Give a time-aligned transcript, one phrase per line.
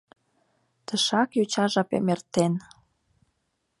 [0.85, 2.53] Тышак йоча жапем эртен.